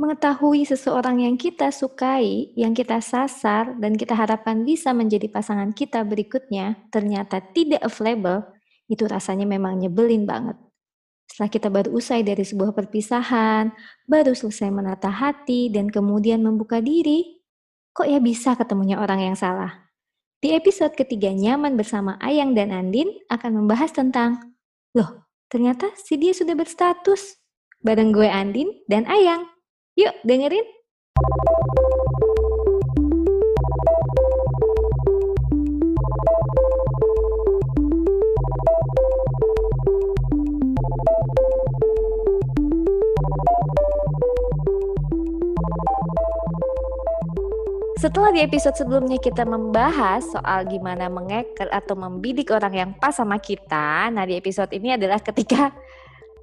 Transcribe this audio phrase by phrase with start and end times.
[0.00, 6.00] Mengetahui seseorang yang kita sukai, yang kita sasar, dan kita harapkan bisa menjadi pasangan kita
[6.08, 8.48] berikutnya, ternyata tidak available,
[8.88, 10.56] itu rasanya memang nyebelin banget.
[11.28, 13.76] Setelah kita baru usai dari sebuah perpisahan,
[14.08, 17.44] baru selesai menata hati, dan kemudian membuka diri,
[17.92, 19.84] kok ya bisa ketemunya orang yang salah?
[20.40, 24.56] Di episode ketiga Nyaman Bersama Ayang dan Andin akan membahas tentang,
[24.96, 27.36] loh ternyata si dia sudah berstatus.
[27.84, 29.59] Bareng gue Andin dan Ayang.
[30.00, 30.64] Yuk dengerin.
[48.00, 53.36] Setelah di episode sebelumnya kita membahas soal gimana mengeker atau membidik orang yang pas sama
[53.36, 55.76] kita, nah di episode ini adalah ketika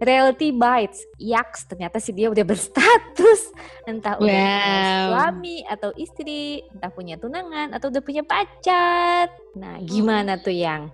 [0.01, 1.05] reality bites.
[1.17, 3.41] Yaks, ternyata si dia udah berstatus.
[3.85, 4.61] Entah udah wow.
[4.61, 9.29] punya suami atau istri, entah punya tunangan atau udah punya pacar.
[9.57, 10.89] Nah, gimana tuh yang?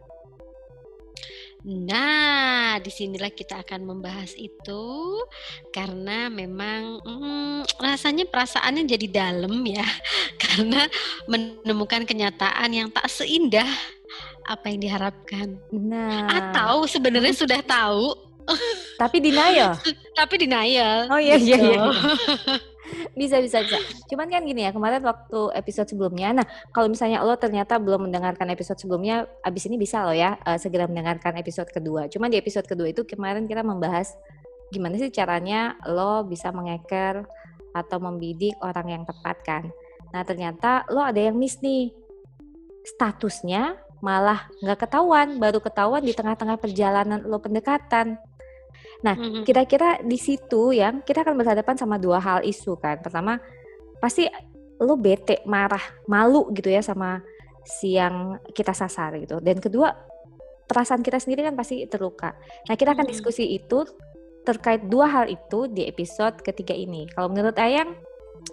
[1.63, 4.83] Nah, di sinilah kita akan membahas itu
[5.71, 9.87] karena memang hmm, rasanya perasaannya jadi dalam ya,
[10.43, 10.91] karena
[11.23, 13.67] menemukan kenyataan yang tak seindah
[14.43, 15.55] apa yang diharapkan.
[15.71, 18.11] Nah, atau sebenarnya sudah tahu
[19.03, 19.75] tapi denial.
[20.19, 21.11] Tapi denial.
[21.11, 21.79] Oh iya iya iya.
[21.83, 21.91] Gitu.
[23.19, 23.77] bisa bisa bisa.
[24.07, 26.31] Cuman kan gini ya, kemarin waktu episode sebelumnya.
[26.31, 30.55] Nah, kalau misalnya lo ternyata belum mendengarkan episode sebelumnya, abis ini bisa lo ya uh,
[30.55, 32.07] segera mendengarkan episode kedua.
[32.07, 34.15] Cuman di episode kedua itu kemarin kita membahas
[34.71, 37.27] gimana sih caranya lo bisa mengeker
[37.75, 39.63] atau membidik orang yang tepat kan.
[40.15, 41.91] Nah, ternyata lo ada yang miss nih.
[42.83, 48.19] Statusnya malah nggak ketahuan, baru ketahuan di tengah-tengah perjalanan lo pendekatan.
[49.03, 49.43] Nah, mm-hmm.
[49.43, 53.03] kira-kira di situ yang kita akan berhadapan sama dua hal isu kan.
[53.03, 53.37] Pertama,
[53.99, 54.25] pasti
[54.79, 57.19] lo bete, marah, malu gitu ya sama
[57.63, 59.43] si yang kita sasar gitu.
[59.43, 59.91] Dan kedua,
[60.67, 62.35] perasaan kita sendiri kan pasti terluka.
[62.71, 63.83] Nah, kita akan diskusi itu
[64.43, 67.07] terkait dua hal itu di episode ketiga ini.
[67.11, 67.95] Kalau menurut Ayang,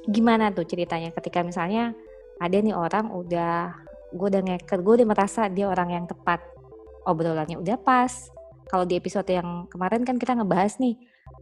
[0.06, 1.94] gimana tuh ceritanya ketika misalnya
[2.38, 3.74] ada nih orang udah
[4.10, 6.42] gue udah ngeker, gue udah merasa dia orang yang tepat,
[7.06, 8.30] obrolannya udah pas,
[8.70, 10.94] kalau di episode yang kemarin kan kita ngebahas nih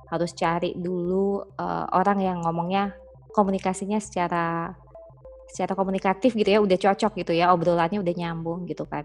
[0.08, 2.96] harus cari dulu uh, orang yang ngomongnya
[3.36, 4.72] komunikasinya secara
[5.52, 9.04] secara komunikatif gitu ya udah cocok gitu ya obrolannya udah nyambung gitu kan.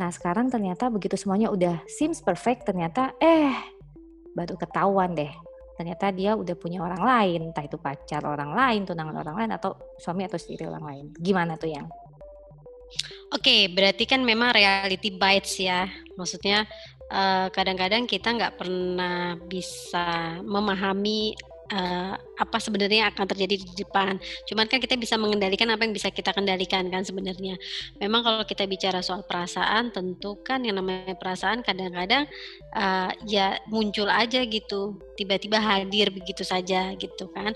[0.00, 3.52] Nah sekarang ternyata begitu semuanya udah seems perfect ternyata eh
[4.32, 5.30] baru ketahuan deh
[5.74, 9.74] ternyata dia udah punya orang lain entah itu pacar orang lain tunangan orang lain atau
[9.98, 11.86] suami atau istri orang lain gimana tuh yang
[13.34, 15.90] Oke, okay, berarti kan memang reality bites ya.
[16.14, 16.62] Maksudnya
[17.10, 21.34] kadang kadang-kadang kita nggak pernah bisa memahami
[21.74, 24.20] uh, apa sebenarnya akan terjadi di depan.
[24.46, 27.58] Cuman kan kita bisa mengendalikan apa yang bisa kita kendalikan kan sebenarnya.
[27.98, 32.30] Memang kalau kita bicara soal perasaan, tentu kan yang namanya perasaan kadang-kadang
[32.78, 37.52] uh, ya muncul aja gitu, tiba-tiba hadir begitu saja gitu kan,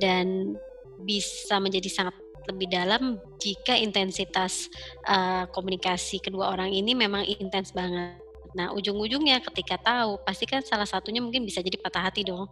[0.00, 0.56] dan
[1.04, 2.16] bisa menjadi sangat
[2.48, 4.72] lebih dalam jika intensitas
[5.04, 10.88] uh, komunikasi kedua orang ini memang intens banget Nah, ujung-ujungnya ketika tahu, pasti kan salah
[10.88, 12.48] satunya mungkin bisa jadi patah hati dong,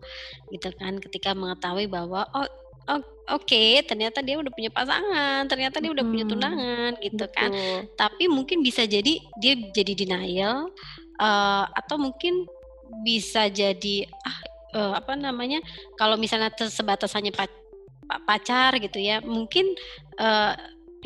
[0.52, 0.98] gitu kan.
[1.00, 2.46] Ketika mengetahui bahwa oh,
[2.90, 3.00] oh
[3.36, 7.50] oke, okay, ternyata dia udah punya pasangan, ternyata dia udah punya tunangan, gitu kan.
[7.96, 10.68] Tapi mungkin bisa jadi dia jadi denial,
[11.20, 12.44] uh, atau mungkin
[13.02, 14.38] bisa jadi ah
[14.76, 15.60] uh, apa namanya?
[15.96, 17.32] Kalau misalnya sebatas hanya
[18.06, 19.74] pacar gitu ya, mungkin
[20.22, 20.54] uh,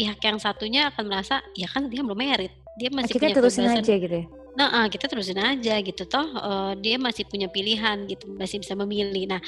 [0.00, 3.68] pihak yang satunya akan merasa ya kan dia belum merit dia masih Akhirnya punya terusin
[3.68, 4.26] aja gitu ya
[4.58, 9.30] Nah, kita terusin aja gitu toh uh, dia masih punya pilihan gitu, masih bisa memilih.
[9.30, 9.40] Nah,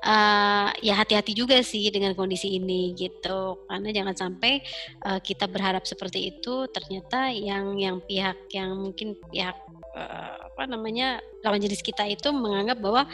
[0.00, 3.66] uh, ya hati-hati juga sih dengan kondisi ini gitu.
[3.68, 4.64] Karena jangan sampai
[5.04, 9.56] uh, kita berharap seperti itu ternyata yang yang pihak yang mungkin pihak
[9.96, 13.04] uh, apa namanya lawan jenis kita itu menganggap bahwa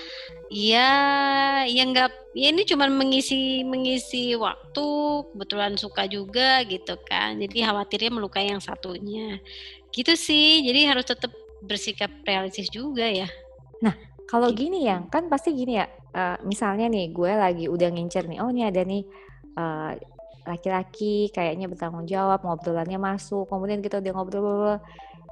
[0.47, 0.94] ya
[1.66, 4.86] ya enggak ya ini cuma mengisi mengisi waktu
[5.34, 7.34] kebetulan suka juga gitu kan.
[7.42, 9.42] Jadi khawatirnya melukai yang satunya
[9.92, 13.28] gitu sih jadi harus tetap bersikap realistis juga ya
[13.84, 13.94] nah
[14.27, 14.66] kalau gitu.
[14.66, 15.86] gini ya kan pasti gini ya
[16.16, 19.03] uh, misalnya nih gue lagi udah ngincer nih oh ini ada nih
[19.56, 19.92] uh,
[20.42, 24.78] laki-laki kayaknya bertanggung jawab ngobrolannya masuk kemudian kita udah ngobrol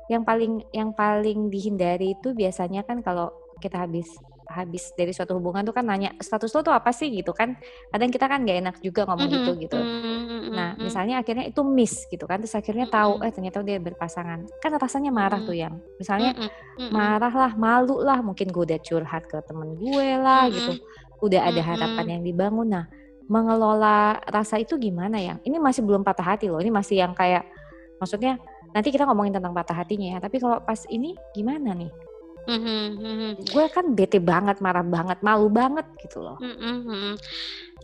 [0.06, 3.30] yang paling yang paling dihindari itu biasanya kan kalau
[3.60, 4.08] kita habis
[4.50, 7.54] habis dari suatu hubungan tuh kan nanya status lo tuh apa sih gitu kan
[7.94, 9.46] kadang kita kan gak enak juga ngomong mm-hmm.
[9.46, 10.50] gitu gitu mm-hmm.
[10.50, 14.70] nah misalnya akhirnya itu miss gitu kan terus akhirnya tahu eh ternyata dia berpasangan kan
[14.74, 16.34] rasanya marah tuh yang misalnya
[16.90, 20.82] marah lah malu lah mungkin gue udah curhat ke temen gue lah gitu
[21.20, 22.68] udah ada harapan yang dibangun.
[22.72, 22.84] Nah,
[23.30, 25.38] mengelola rasa itu gimana ya?
[25.44, 26.58] Ini masih belum patah hati loh.
[26.58, 27.46] Ini masih yang kayak
[28.00, 28.40] maksudnya
[28.74, 30.18] nanti kita ngomongin tentang patah hatinya ya.
[30.18, 31.92] Tapi kalau pas ini gimana nih?
[32.48, 33.32] Mm-hmm, mm-hmm.
[33.52, 36.38] Gue kan bete banget, marah banget, malu banget gitu loh.
[36.40, 37.18] Mm-hmm.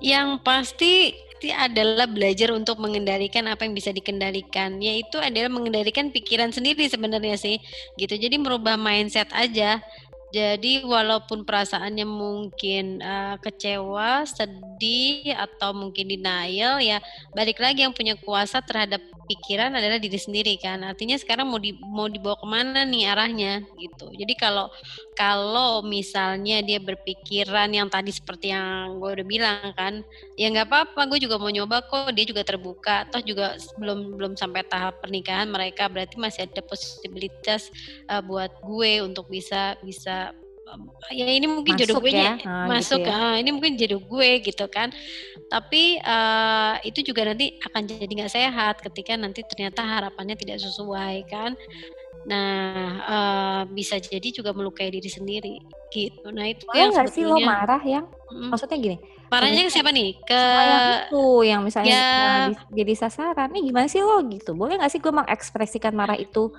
[0.00, 0.92] Yang pasti
[1.46, 7.60] adalah belajar untuk mengendalikan apa yang bisa dikendalikan, yaitu adalah mengendalikan pikiran sendiri sebenarnya sih,
[8.00, 8.16] gitu.
[8.16, 9.78] Jadi merubah mindset aja
[10.34, 16.98] jadi walaupun perasaannya mungkin uh, kecewa, sedih atau mungkin denial ya
[17.30, 20.82] balik lagi yang punya kuasa terhadap pikiran adalah diri sendiri kan.
[20.86, 24.10] Artinya sekarang mau di, mau dibawa ke mana nih arahnya gitu.
[24.14, 24.70] Jadi kalau
[25.18, 30.06] kalau misalnya dia berpikiran yang tadi seperti yang gue udah bilang kan,
[30.38, 31.10] ya nggak apa-apa.
[31.10, 32.14] Gue juga mau nyoba kok.
[32.14, 33.04] Dia juga terbuka.
[33.10, 37.68] Toh juga belum belum sampai tahap pernikahan mereka berarti masih ada posibilitas
[38.08, 40.25] uh, buat gue untuk bisa bisa
[41.14, 43.16] ya ini mungkin masuk jodoh gue ya, nah, masuk gitu ya.
[43.16, 44.88] ah, ini mungkin jodoh gue gitu kan.
[45.46, 51.26] Tapi uh, itu juga nanti akan jadi nggak sehat ketika nanti ternyata harapannya tidak sesuai
[51.30, 51.54] kan.
[52.26, 55.62] Nah uh, bisa jadi juga melukai diri sendiri
[55.94, 56.34] gitu.
[56.34, 58.10] Nah itu yang nggak sih lo marah yang?
[58.26, 58.98] Hmm, maksudnya gini
[59.30, 60.10] marahnya ke siapa nih?
[60.22, 60.42] Ke
[61.10, 62.10] itu yang misalnya ya,
[62.70, 63.50] jadi sasaran.
[63.50, 64.54] Nih gimana sih lo gitu?
[64.54, 66.50] Boleh nggak sih gue mengekspresikan marah itu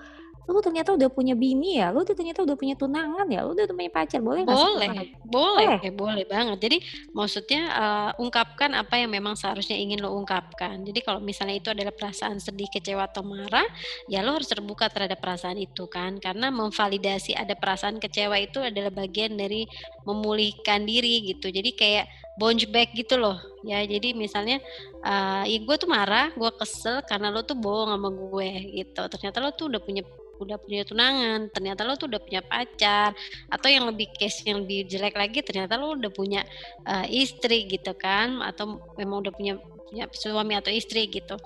[0.48, 3.92] lu ternyata udah punya bini ya, lu ternyata udah punya tunangan ya, lu udah punya
[3.92, 6.58] pacar, boleh nggak Boleh, boleh, boleh, eh, boleh banget.
[6.64, 6.78] Jadi
[7.12, 10.88] maksudnya uh, ungkapkan apa yang memang seharusnya ingin lo ungkapkan.
[10.88, 13.68] Jadi kalau misalnya itu adalah perasaan sedih, kecewa atau marah,
[14.08, 18.90] ya lo harus terbuka terhadap perasaan itu kan, karena memvalidasi ada perasaan kecewa itu adalah
[18.90, 19.68] bagian dari
[20.08, 21.52] memulihkan diri gitu.
[21.52, 24.62] Jadi kayak bounce back gitu loh ya jadi misalnya
[25.02, 29.38] uh, ya gue tuh marah gue kesel karena lo tuh bohong sama gue gitu ternyata
[29.42, 30.06] lo tuh udah punya
[30.38, 33.10] udah punya tunangan, ternyata lo tuh udah punya pacar,
[33.50, 36.46] atau yang lebih case yang lebih jelek lagi, ternyata lo udah punya
[36.86, 39.58] uh, istri gitu kan, atau memang udah punya
[39.88, 41.40] punya suami atau istri gitu.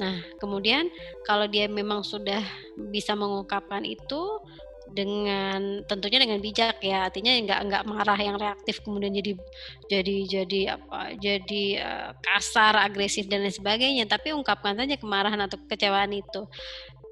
[0.00, 0.88] Nah, kemudian
[1.28, 2.40] kalau dia memang sudah
[2.88, 4.40] bisa mengungkapkan itu
[4.92, 9.32] dengan tentunya dengan bijak ya artinya nggak nggak marah yang reaktif kemudian jadi
[9.88, 15.56] jadi jadi apa jadi uh, kasar agresif dan lain sebagainya tapi ungkapkan saja kemarahan atau
[15.64, 16.44] kekecewaan itu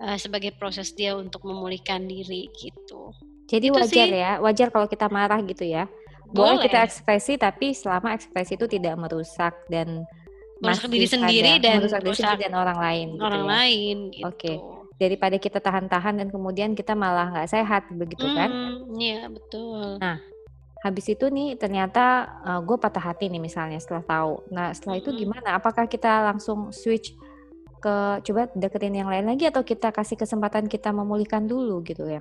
[0.00, 3.12] uh, sebagai proses dia untuk memulihkan diri gitu.
[3.50, 4.14] Jadi itu wajar sih.
[4.14, 5.90] ya, wajar kalau kita marah gitu ya.
[6.30, 10.06] Boleh, Boleh kita ekspresi tapi selama ekspresi itu tidak merusak dan
[10.62, 13.08] merusak diri sendiri dan merusak diri sendiri dan orang lain.
[13.18, 13.50] Gitu orang ya.
[13.50, 13.96] lain.
[14.14, 14.26] Gitu.
[14.26, 14.38] Oke.
[14.38, 14.56] Okay.
[15.00, 18.52] Daripada kita tahan-tahan dan kemudian kita malah nggak sehat begitu kan?
[19.00, 19.96] Iya betul.
[19.96, 20.20] Nah
[20.80, 24.32] habis itu nih ternyata uh, eh, gue patah hati nih misalnya setelah tahu.
[24.52, 25.56] Nah setelah itu gimana?
[25.56, 27.16] Apakah kita langsung switch
[27.80, 32.20] ke coba deketin yang lain lagi atau kita kasih kesempatan kita memulihkan dulu gitu ya?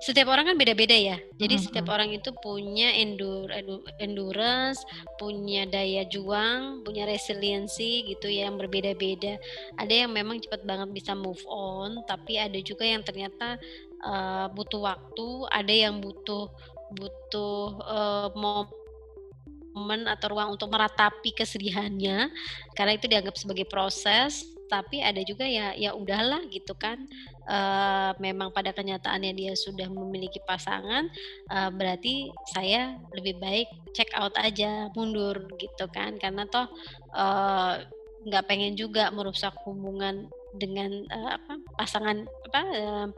[0.00, 1.16] Setiap orang kan beda-beda ya.
[1.40, 1.64] Jadi hmm.
[1.64, 3.48] setiap orang itu punya endur,
[3.96, 4.84] endurance,
[5.16, 9.40] punya daya juang, punya resiliensi gitu ya yang berbeda-beda.
[9.80, 13.56] Ada yang memang cepat banget bisa move on, tapi ada juga yang ternyata
[14.04, 16.48] uh, butuh waktu, ada yang butuh
[16.90, 22.34] butuh uh, momen atau ruang untuk meratapi kesedihannya
[22.74, 27.10] karena itu dianggap sebagai proses tapi ada juga ya ya udahlah gitu kan
[27.50, 31.10] uh, memang pada kenyataannya dia sudah memiliki pasangan
[31.50, 36.16] uh, berarti saya lebih baik check out aja mundur gitu kan.
[36.16, 36.70] Karena toh
[38.26, 43.08] nggak uh, pengen juga merusak hubungan dengan uh, apa pasangan apa uh,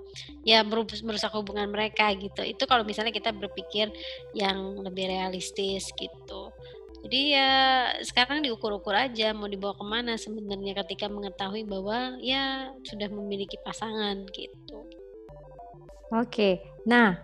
[0.45, 2.41] ya merusak hubungan mereka gitu.
[2.45, 3.93] Itu kalau misalnya kita berpikir
[4.33, 6.53] yang lebih realistis gitu
[7.03, 7.51] jadi ya
[8.07, 14.23] sekarang diukur-ukur aja mau dibawa ke mana sebenarnya ketika mengetahui bahwa ya sudah memiliki pasangan
[14.31, 14.87] gitu.
[16.15, 17.19] Oke, nah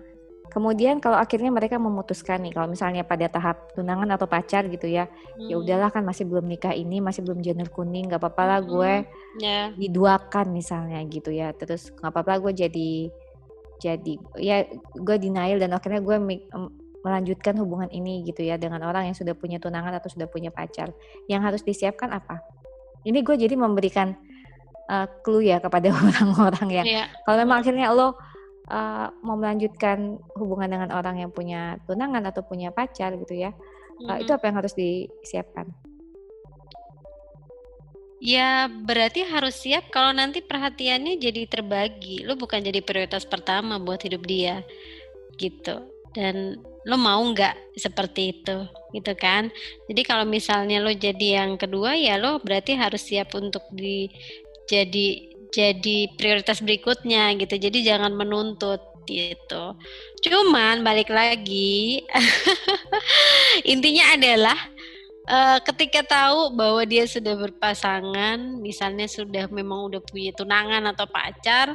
[0.51, 5.07] kemudian kalau akhirnya mereka memutuskan nih kalau misalnya pada tahap tunangan atau pacar gitu ya,
[5.07, 5.07] ya
[5.39, 5.49] hmm.
[5.53, 8.93] ya udahlah kan masih belum nikah ini masih belum janur kuning nggak apa-apa lah gue
[9.07, 9.39] hmm.
[9.39, 9.71] yeah.
[9.79, 12.91] diduakan misalnya gitu ya, terus nggak apa-apa gue jadi
[13.79, 14.67] jadi ya
[14.99, 16.17] gue denial dan akhirnya gue
[17.07, 20.91] melanjutkan hubungan ini gitu ya dengan orang yang sudah punya tunangan atau sudah punya pacar.
[21.31, 22.43] Yang harus disiapkan apa?
[23.07, 24.17] Ini gue jadi memberikan
[24.91, 27.07] uh, clue ya kepada orang-orang yang yeah.
[27.23, 28.15] kalau memang akhirnya lo uh,
[29.23, 34.09] mau melanjutkan hubungan dengan orang yang punya tunangan atau punya pacar gitu ya, mm-hmm.
[34.09, 35.69] uh, itu apa yang harus disiapkan?
[38.19, 42.27] Ya berarti harus siap kalau nanti perhatiannya jadi terbagi.
[42.27, 44.67] Lo bukan jadi prioritas pertama buat hidup dia,
[45.39, 45.87] gitu.
[46.19, 48.65] Dan lo mau nggak seperti itu
[48.97, 49.53] gitu kan
[49.93, 54.09] jadi kalau misalnya lo jadi yang kedua ya lo berarti harus siap untuk di
[54.65, 59.65] jadi jadi prioritas berikutnya gitu jadi jangan menuntut gitu.
[60.21, 62.05] Cuman balik lagi
[63.73, 64.59] intinya adalah
[65.25, 71.73] uh, ketika tahu bahwa dia sudah berpasangan, misalnya sudah memang udah punya tunangan atau pacar,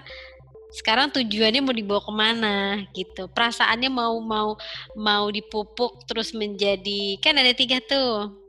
[0.74, 2.56] sekarang tujuannya mau dibawa ke mana
[2.98, 3.30] gitu.
[3.30, 4.58] Perasaannya mau mau
[4.98, 8.44] mau dipupuk terus menjadi kan ada tiga tuh.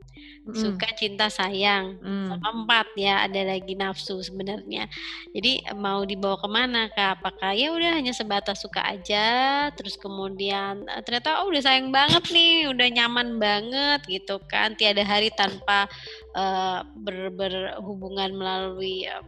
[0.45, 0.53] Mm.
[0.53, 1.97] suka cinta sayang.
[2.05, 2.29] Mm.
[2.29, 4.85] sama empat ya ada lagi nafsu sebenarnya.
[5.33, 7.17] Jadi mau dibawa ke mana kak?
[7.17, 9.25] Apakah ya udah hanya sebatas suka aja
[9.73, 14.77] terus kemudian eh, ternyata oh udah sayang banget nih udah nyaman banget gitu kan.
[14.77, 15.89] Tiada hari tanpa
[16.37, 19.25] uh, ber, berhubungan melalui uh,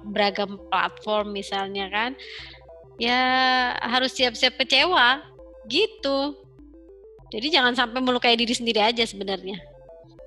[0.00, 2.10] beragam platform misalnya kan
[2.96, 3.20] ya
[3.82, 5.22] harus siap-siap kecewa
[5.68, 6.36] gitu
[7.32, 9.58] jadi jangan sampai melukai diri sendiri aja sebenarnya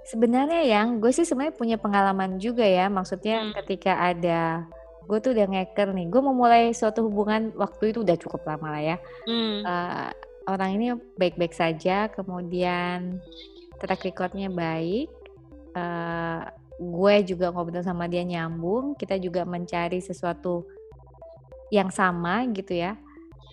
[0.05, 3.53] sebenarnya yang gue sih sebenarnya punya pengalaman juga ya maksudnya hmm.
[3.61, 4.65] ketika ada
[5.05, 8.67] gue tuh udah ngeker nih gue mau mulai suatu hubungan waktu itu udah cukup lama
[8.73, 8.97] lah ya
[9.29, 9.57] hmm.
[9.65, 10.09] uh,
[10.49, 10.85] orang ini
[11.17, 13.21] baik-baik saja kemudian
[13.81, 15.09] track recordnya baik
[15.77, 20.67] uh, gue juga ngobrol sama dia nyambung kita juga mencari sesuatu
[21.71, 22.99] yang sama gitu ya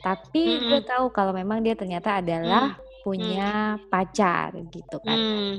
[0.02, 0.68] tapi mm -hmm.
[0.68, 3.06] gue tahu kalau memang dia ternyata adalah mm.
[3.06, 3.82] punya mm.
[3.86, 5.54] pacar gitu kan mm.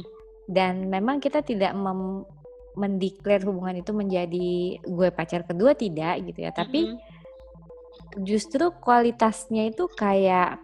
[0.52, 2.28] dan memang kita tidak mem
[2.74, 8.22] mendeklar hubungan itu menjadi gue pacar kedua tidak gitu ya tapi mm -hmm.
[8.26, 10.58] justru kualitasnya itu kayak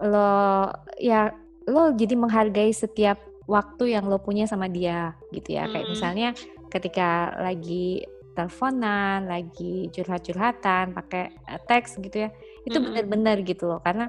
[0.00, 1.34] lo ya
[1.68, 5.66] lo jadi menghargai setiap waktu yang lo punya sama dia gitu ya.
[5.66, 5.74] Hmm.
[5.74, 6.28] Kayak misalnya
[6.70, 8.06] ketika lagi
[8.38, 12.30] teleponan, lagi curhat-curhatan, pakai eh, teks gitu ya.
[12.62, 12.86] Itu hmm.
[12.94, 14.06] benar-benar gitu loh karena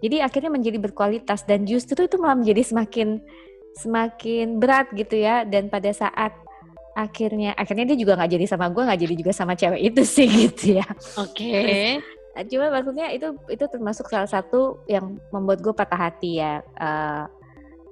[0.00, 3.20] jadi akhirnya menjadi berkualitas dan justru itu malah menjadi semakin
[3.76, 6.34] semakin berat gitu ya dan pada saat
[6.96, 10.26] akhirnya akhirnya dia juga nggak jadi sama gue nggak jadi juga sama cewek itu sih
[10.48, 10.86] gitu ya
[11.16, 12.02] oke okay.
[12.50, 17.30] cuma maksudnya itu itu termasuk salah satu yang membuat gue patah hati ya uh,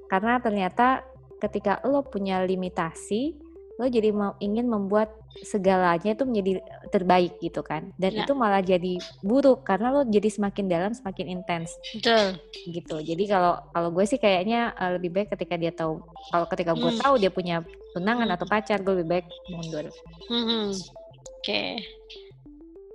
[0.09, 1.05] karena ternyata
[1.39, 3.37] ketika lo punya limitasi,
[3.79, 6.59] lo jadi mau ingin membuat segalanya itu menjadi
[6.91, 7.95] terbaik gitu kan.
[7.95, 8.27] Dan ya.
[8.27, 11.77] itu malah jadi buruk karena lo jadi semakin dalam semakin intens.
[11.95, 12.35] Betul.
[12.67, 12.95] Gitu.
[12.99, 16.91] Jadi kalau kalau gue sih kayaknya uh, lebih baik ketika dia tahu kalau ketika gue
[16.91, 16.99] hmm.
[16.99, 17.63] tahu dia punya
[17.95, 18.35] tunangan hmm.
[18.35, 19.85] atau pacar, gue lebih baik mundur.
[20.27, 20.75] Hmm.
[20.75, 21.45] Oke.
[21.45, 21.71] Okay.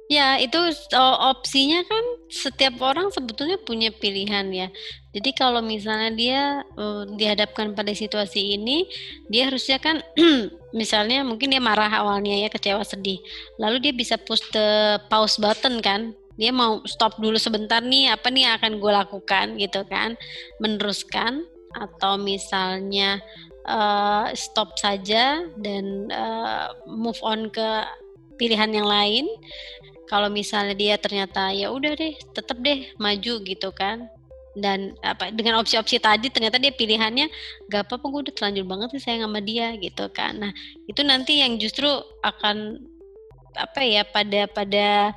[0.04, 0.60] Ya, itu
[1.32, 4.68] opsinya kan setiap orang sebetulnya punya pilihan ya.
[5.16, 6.42] Jadi kalau misalnya dia
[6.76, 8.84] uh, dihadapkan pada situasi ini,
[9.32, 10.04] dia harusnya kan
[10.80, 13.16] misalnya mungkin dia marah awalnya ya, kecewa, sedih.
[13.56, 16.12] Lalu dia bisa push the pause button kan.
[16.36, 20.20] Dia mau stop dulu sebentar nih, apa nih yang akan gue lakukan gitu kan.
[20.60, 23.24] Meneruskan atau misalnya
[23.64, 27.88] uh, stop saja dan uh, move on ke
[28.36, 29.26] pilihan yang lain.
[30.04, 34.06] Kalau misalnya dia ternyata ya udah deh tetap deh maju gitu kan.
[34.54, 37.26] Dan apa dengan opsi-opsi tadi ternyata dia pilihannya
[37.66, 40.38] gak apa-apa gue udah terlanjur banget sih sayang sama dia gitu kan.
[40.38, 40.52] Nah
[40.86, 41.90] itu nanti yang justru
[42.22, 42.78] akan
[43.54, 45.14] apa ya pada pada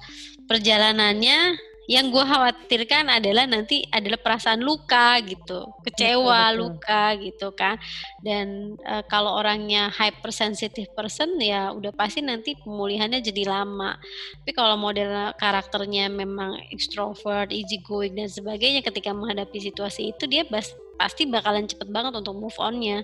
[0.49, 1.57] perjalanannya
[1.87, 6.59] yang gue khawatirkan adalah nanti adalah perasaan luka gitu, kecewa, betul, betul.
[6.59, 7.75] luka gitu kan.
[8.19, 13.95] Dan e, kalau orangnya hypersensitive person ya udah pasti nanti pemulihannya jadi lama.
[14.43, 20.43] Tapi kalau model karakternya memang extrovert, easy going dan sebagainya ketika menghadapi situasi itu dia
[20.51, 22.99] bas, pasti bakalan cepet banget untuk move onnya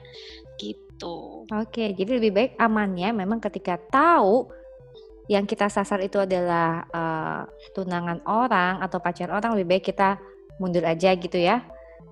[0.59, 1.47] gitu.
[1.47, 4.51] Oke, jadi lebih baik amannya memang ketika tahu
[5.31, 10.19] yang kita sasar itu adalah uh, tunangan orang atau pacar orang lebih baik kita
[10.59, 11.63] mundur aja gitu ya.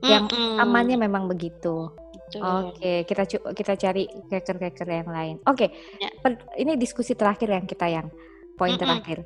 [0.01, 0.63] Yang mm -hmm.
[0.63, 1.91] amannya memang begitu.
[2.31, 5.35] Oke, okay, kita kita cari keker-keker yang lain.
[5.43, 6.09] Oke, okay, ya.
[6.55, 8.07] ini diskusi terakhir yang kita yang
[8.55, 8.81] poin mm -hmm.
[8.87, 9.17] terakhir.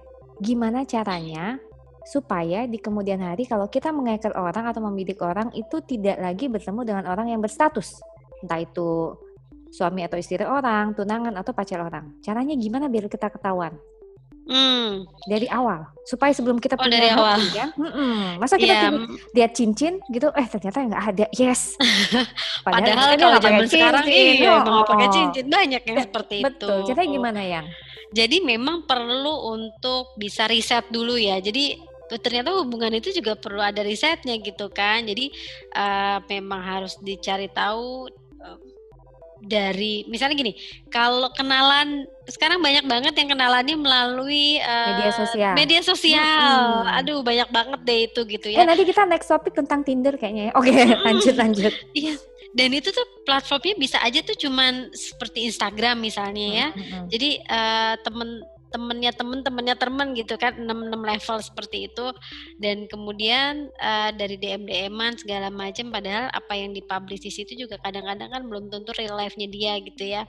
[0.42, 1.62] Gimana caranya
[2.06, 6.82] supaya di kemudian hari kalau kita mengeker orang atau membidik orang itu tidak lagi bertemu
[6.86, 8.01] dengan orang yang berstatus,
[8.42, 9.18] entah itu
[9.75, 12.15] suami atau istri orang, tunangan atau pacar orang.
[12.24, 13.75] Caranya gimana biar kita ketahuan?
[14.46, 15.10] Hmm.
[15.25, 17.41] Dari awal, supaya sebelum kita oh, punya dari awal.
[17.50, 18.94] ya, hmm, masa kita yeah.
[19.34, 21.74] lihat cincin gitu, eh ternyata nggak ada, yes.
[22.65, 26.86] Padahal, Padahal kalau zaman sekarang iya, oh, pakai cincin banyak yang seperti betul.
[26.86, 26.94] itu.
[26.94, 27.65] Caranya gimana yang?
[28.13, 31.41] Jadi memang perlu untuk bisa riset dulu ya.
[31.41, 31.82] Jadi
[32.22, 35.10] ternyata hubungan itu juga perlu ada risetnya gitu kan.
[35.10, 35.34] Jadi
[35.74, 38.05] uh, memang harus dicari tahu
[39.46, 40.54] dari misalnya gini,
[40.90, 45.54] kalau kenalan sekarang banyak banget yang kenalannya melalui uh, media sosial.
[45.54, 46.58] Media sosial.
[46.82, 46.98] Hmm.
[47.02, 48.66] Aduh, banyak banget deh itu gitu ya.
[48.66, 50.54] Eh, nanti kita next topik tentang Tinder kayaknya ya.
[50.58, 51.06] Oke, okay, hmm.
[51.06, 51.74] lanjut lanjut.
[51.94, 52.18] Iya.
[52.56, 56.68] Dan itu tuh platformnya bisa aja tuh cuman seperti Instagram misalnya ya.
[56.72, 57.06] Hmm.
[57.12, 58.42] Jadi uh, temen
[58.75, 62.12] temennya temen temennya temen gitu kan enam enam level seperti itu.
[62.60, 67.79] Dan kemudian uh, dari DM DMan segala macam padahal apa yang dipublish di situ juga
[67.79, 70.27] kadang-kadang kan belum tentu real life-nya dia gitu ya.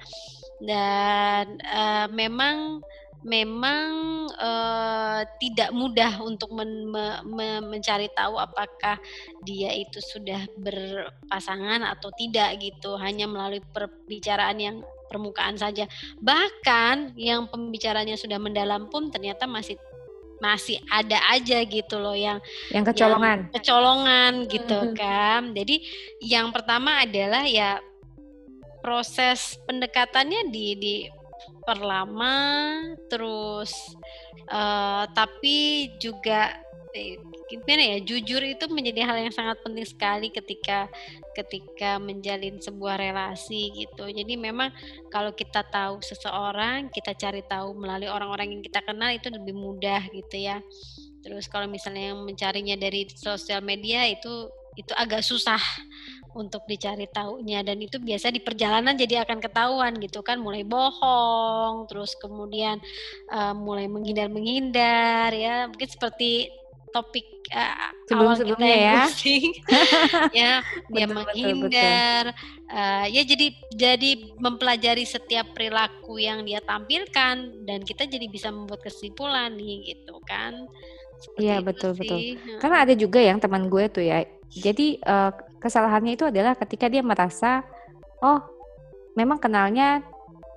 [0.62, 2.80] Dan uh, memang
[3.26, 3.90] memang
[4.38, 9.02] uh, tidak mudah untuk men, me, me, mencari tahu apakah
[9.42, 12.94] dia itu sudah berpasangan atau tidak gitu.
[12.94, 14.76] Hanya melalui perbicaraan yang
[15.08, 15.86] permukaan saja.
[16.20, 19.78] Bahkan yang pembicaranya sudah mendalam pun ternyata masih
[20.36, 22.36] masih ada aja gitu loh yang
[22.68, 24.32] yang kecolongan yang kecolongan.
[24.52, 25.42] gitu kan.
[25.56, 25.76] Jadi
[26.20, 27.80] yang pertama adalah ya
[28.84, 30.94] proses pendekatannya di di
[31.66, 32.32] perlama
[33.06, 33.72] terus
[34.50, 36.54] uh, tapi juga
[36.96, 40.90] eh, gimana ya jujur itu menjadi hal yang sangat penting sekali ketika
[41.36, 44.08] ketika menjalin sebuah relasi gitu.
[44.08, 44.72] Jadi memang
[45.12, 50.02] kalau kita tahu seseorang kita cari tahu melalui orang-orang yang kita kenal itu lebih mudah
[50.10, 50.58] gitu ya.
[51.22, 55.60] Terus kalau misalnya yang mencarinya dari sosial media itu itu agak susah
[56.36, 60.36] untuk dicari tahunya dan itu biasa di perjalanan jadi akan ketahuan gitu kan.
[60.36, 62.76] Mulai bohong terus kemudian
[63.32, 65.66] uh, mulai menghindar menghindar ya.
[65.72, 66.52] Mungkin seperti
[66.92, 67.24] topik
[67.56, 69.00] uh, sebelum sebelumnya ya.
[70.44, 70.52] ya
[70.92, 78.26] dia menghindar Uh, ya jadi jadi mempelajari setiap perilaku yang dia tampilkan dan kita jadi
[78.26, 80.66] bisa membuat kesimpulan nih gitu kan.
[81.38, 82.18] Iya betul betul.
[82.58, 84.26] Karena ada juga yang teman gue tuh ya.
[84.56, 87.60] Jadi uh, kesalahannya itu adalah ketika dia merasa
[88.24, 88.40] oh
[89.16, 90.00] memang kenalnya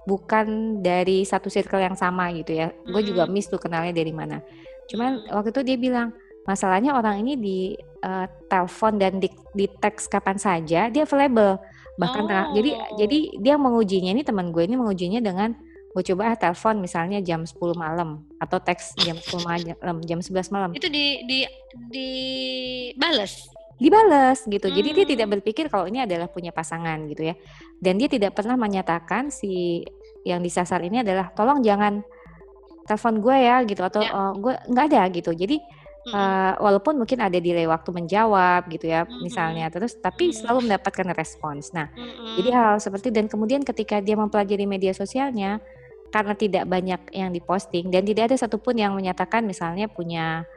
[0.07, 2.71] bukan dari satu circle yang sama gitu ya.
[2.71, 2.91] Mm-hmm.
[2.95, 4.39] Gue juga miss tuh kenalnya dari mana.
[4.89, 6.09] Cuman waktu itu dia bilang
[6.49, 7.59] masalahnya orang ini di
[8.01, 11.61] uh, telepon dan di, di teks kapan saja dia available
[11.99, 12.55] bahkan oh.
[12.55, 15.51] jadi jadi dia mengujinya ini teman gue ini mengujinya dengan
[15.91, 20.53] gue coba ah, telepon misalnya jam 10 malam atau teks jam 10 malam jam 11
[20.53, 21.39] malam itu di di
[21.91, 22.09] di
[22.95, 24.75] balas dibales gitu hmm.
[24.75, 25.35] jadi dia tidak hmm.
[25.39, 27.35] berpikir kalau ini adalah punya pasangan gitu ya
[27.79, 29.81] dan dia tidak pernah menyatakan si
[30.27, 32.03] yang disasar ini adalah tolong jangan
[32.83, 34.11] telepon gue ya gitu atau ya.
[34.11, 35.57] uh, gue nggak ada gitu jadi
[36.11, 39.21] uh, walaupun mungkin ada delay waktu menjawab gitu ya mm-hmm.
[39.23, 40.39] misalnya terus tapi mm-hmm.
[40.43, 42.35] selalu mendapatkan respons nah mm-hmm.
[42.41, 45.63] jadi hal, hal seperti dan kemudian ketika dia mempelajari media sosialnya
[46.09, 50.49] karena tidak banyak yang diposting dan tidak ada satupun yang menyatakan misalnya punya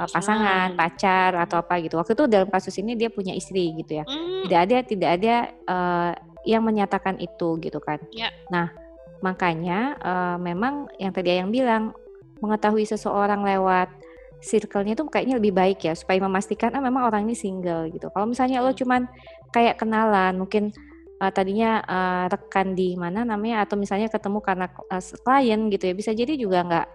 [0.00, 2.00] uh, pasangan, pacar atau apa gitu.
[2.00, 4.04] Waktu itu dalam kasus ini dia punya istri gitu ya.
[4.08, 4.48] Mm.
[4.48, 5.34] Tidak ada tidak ada
[5.68, 6.12] uh,
[6.48, 8.00] yang menyatakan itu gitu kan.
[8.16, 8.32] Yeah.
[8.48, 8.72] Nah,
[9.20, 11.92] makanya uh, memang yang tadi yang bilang
[12.40, 13.92] mengetahui seseorang lewat
[14.40, 18.08] circle-nya itu kayaknya lebih baik ya supaya memastikan ah memang orang ini single gitu.
[18.08, 19.04] Kalau misalnya lo cuman
[19.52, 20.72] kayak kenalan, mungkin
[21.20, 25.94] uh, tadinya uh, rekan di mana namanya atau misalnya ketemu karena uh, klien gitu ya
[25.94, 26.88] bisa jadi juga nggak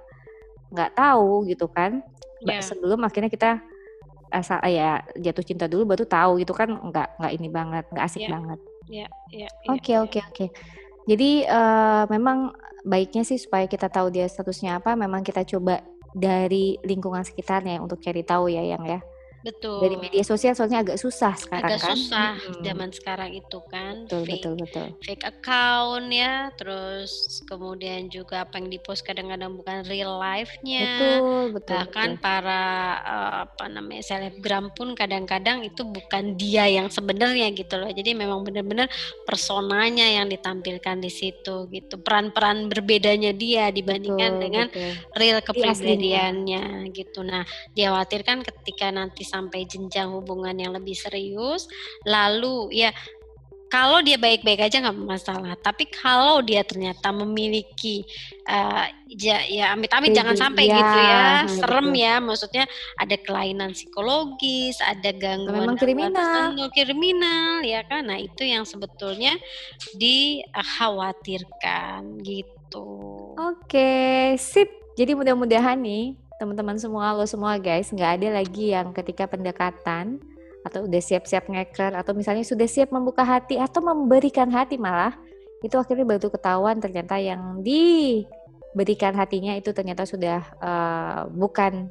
[0.73, 2.01] nggak tahu gitu kan
[2.45, 2.62] yeah.
[2.62, 3.62] sebelum akhirnya kita
[4.29, 8.25] asal ya jatuh cinta dulu baru tahu gitu kan nggak nggak ini banget nggak asik
[8.25, 8.31] yeah.
[8.31, 10.45] banget iya, iya, iya, oke oke oke
[11.05, 12.51] jadi uh, memang
[12.86, 15.81] baiknya sih supaya kita tahu dia statusnya apa memang kita coba
[16.15, 18.99] dari lingkungan sekitarnya untuk cari tahu ya yang ya
[19.45, 19.77] Betul.
[19.77, 21.93] Dari media sosial soalnya agak susah sekarang agak kan.
[21.93, 22.62] susah hmm.
[22.65, 23.93] zaman sekarang itu kan.
[24.10, 24.88] Betul, fake, betul, betul.
[25.05, 27.12] Fake account ya, terus
[27.45, 30.81] kemudian juga apa yang dipost kadang-kadang bukan real life-nya.
[30.97, 31.75] Betul, betul.
[31.77, 32.25] Bahkan betul.
[32.25, 32.63] para
[33.05, 37.93] uh, apa namanya selebgram pun kadang-kadang itu bukan dia yang sebenarnya gitu loh.
[37.93, 38.89] Jadi memang benar-benar
[39.29, 42.01] personanya yang ditampilkan di situ gitu.
[42.01, 44.91] Peran-peran berbedanya dia dibandingkan betul, dengan betul.
[45.21, 47.21] real kepribadiannya gitu.
[47.21, 47.45] Nah,
[47.77, 51.67] dikhawatirkan ketika nanti sampai jenjang hubungan yang lebih serius
[52.08, 52.95] lalu ya
[53.76, 55.58] kalau dia baik-baik aja nggak masalah.
[55.60, 58.08] Tapi kalau dia ternyata memiliki
[58.48, 61.43] uh, ya, ya amit-amit jangan sampai ya, gitu ya.
[61.50, 62.00] serem betul.
[62.00, 66.69] ya maksudnya ada kelainan psikologis ada gangguan memang kriminal.
[66.71, 68.08] kriminal ya kan?
[68.08, 69.36] Nah itu yang sebetulnya
[69.98, 72.86] dikhawatirkan gitu.
[73.36, 74.69] Oke sip.
[74.95, 77.91] Jadi mudah-mudahan nih teman-teman semua lo semua guys.
[77.91, 80.19] Nggak ada lagi yang ketika pendekatan
[80.65, 85.13] atau udah siap-siap ngeker atau misalnya sudah siap membuka hati atau memberikan hati malah
[85.62, 91.89] itu akhirnya baru ketahuan ternyata yang diberikan hatinya itu ternyata sudah uh, bukan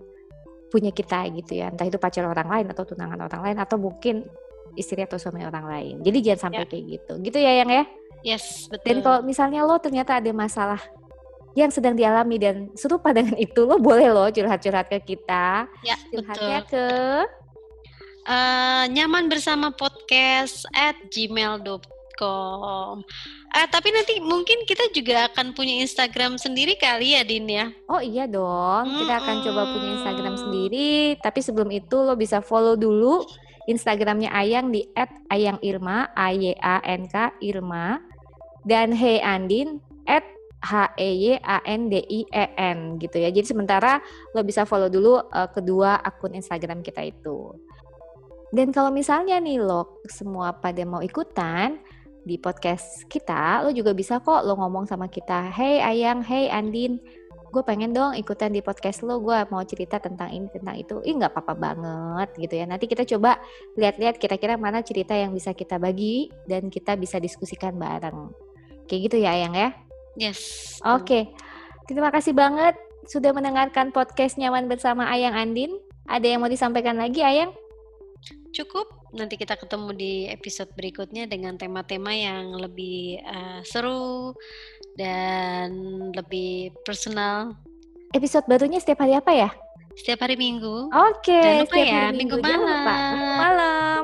[0.74, 1.70] punya kita gitu ya.
[1.70, 4.26] Entah itu pacar orang lain atau tunangan orang lain atau mungkin
[4.74, 5.94] istri atau suami orang lain.
[6.02, 6.70] Jadi jangan sampai ya.
[6.70, 7.12] kayak gitu.
[7.22, 7.84] Gitu ya yang ya?
[8.24, 8.88] Yes betul.
[8.88, 10.80] dan kalau misalnya lo ternyata ada masalah
[11.54, 16.58] yang sedang dialami dan serupa dengan itu lo boleh lo curhat-curhat ke kita ya curhatnya
[16.66, 16.70] betul.
[16.74, 16.86] ke
[18.26, 23.02] uh, nyaman bersama podcast at gmail.com com.
[23.54, 27.70] Ah, tapi nanti mungkin kita juga akan punya Instagram sendiri kali ya, Din ya.
[27.86, 31.18] Oh iya dong, kita akan coba punya Instagram sendiri.
[31.22, 33.22] Tapi sebelum itu lo bisa follow dulu
[33.70, 34.86] Instagramnya Ayang di
[35.30, 38.02] @ayangirma, A Y A N K Irma
[38.66, 39.78] dan Hey Andin
[40.64, 43.28] H E Y A N D I E N gitu ya.
[43.28, 44.00] Jadi sementara
[44.32, 47.52] lo bisa follow dulu uh, kedua akun Instagram kita itu.
[48.54, 51.76] Dan kalau misalnya nih lo semua pada mau ikutan
[52.24, 56.96] di podcast kita, lo juga bisa kok lo ngomong sama kita, "Hey Ayang, hey Andin,
[57.52, 61.18] gue pengen dong ikutan di podcast lo, gue mau cerita tentang ini, tentang itu." Ih
[61.18, 62.64] nggak apa-apa banget gitu ya.
[62.64, 63.42] Nanti kita coba
[63.76, 68.32] lihat-lihat kira-kira mana cerita yang bisa kita bagi dan kita bisa diskusikan bareng.
[68.88, 69.83] Kayak gitu ya Ayang ya?
[70.14, 70.40] Yes.
[70.86, 71.04] Oke.
[71.04, 71.22] Okay.
[71.84, 75.76] Terima kasih banget sudah mendengarkan podcast Nyaman bersama Ayang Andin.
[76.08, 77.52] Ada yang mau disampaikan lagi, Ayang?
[78.54, 78.88] Cukup.
[79.14, 84.34] Nanti kita ketemu di episode berikutnya dengan tema-tema yang lebih uh, seru
[84.96, 85.70] dan
[86.14, 87.54] lebih personal.
[88.14, 89.50] Episode barunya setiap hari apa ya?
[89.94, 90.90] Setiap hari Minggu.
[90.90, 91.30] Oke.
[91.30, 92.82] Okay, Jangan lupa ya, minggu, minggu malam.
[93.14, 94.02] Minggu malam.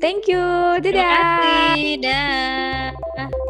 [0.00, 0.44] Thank you.
[0.80, 0.92] Dadah.
[0.92, 1.16] Terima
[1.72, 1.92] kasih.
[2.04, 3.45] Dah.